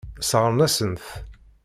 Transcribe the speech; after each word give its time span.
Sseṛɣen-asen-t. 0.21 1.07